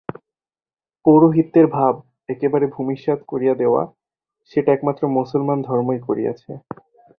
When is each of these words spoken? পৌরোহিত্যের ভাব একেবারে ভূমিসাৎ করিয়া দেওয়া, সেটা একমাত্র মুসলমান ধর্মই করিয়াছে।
পৌরোহিত্যের 1.05 1.67
ভাব 1.67 1.93
একেবারে 2.29 2.65
ভূমিসাৎ 2.67 3.19
করিয়া 3.27 3.55
দেওয়া, 3.55 3.81
সেটা 4.51 4.69
একমাত্র 4.73 5.03
মুসলমান 5.17 5.57
ধর্মই 5.61 5.99
করিয়াছে। 6.07 6.51